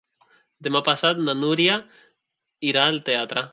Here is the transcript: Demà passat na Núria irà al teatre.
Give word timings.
Demà 0.67 0.81
passat 0.87 1.21
na 1.27 1.35
Núria 1.43 1.77
irà 2.73 2.89
al 2.93 3.01
teatre. 3.11 3.49